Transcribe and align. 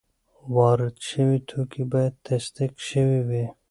وارد 0.55 0.95
شوي 1.09 1.37
توکي 1.49 1.83
باید 1.91 2.13
تصدیق 2.27 2.73
شوي 2.89 3.19
وي. 3.27 3.45